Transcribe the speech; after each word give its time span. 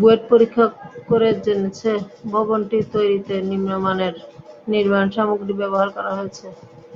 বুয়েট 0.00 0.22
পরীক্ষা 0.30 0.64
করে 1.08 1.28
জেনেছে, 1.44 1.90
ভবনটি 2.32 2.78
তৈরিতে 2.94 3.34
নিম্নমানের 3.50 4.14
নির্মাণসামগ্রী 4.72 5.52
ব্যবহার 5.60 5.88
করা 5.96 6.12
হয়েছে। 6.18 6.46